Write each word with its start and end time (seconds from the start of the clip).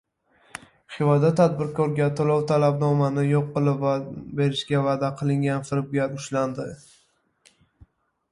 Xivada 0.93 1.29
tadbirkorga 1.39 2.05
to‘lov 2.19 2.39
talabnomani 2.51 3.25
yo‘q 3.27 3.51
qilib 3.57 3.85
berishni 4.39 4.81
va’da 4.87 5.11
qilgan 5.21 5.67
firibgar 5.69 6.15
ushlandi 6.21 6.67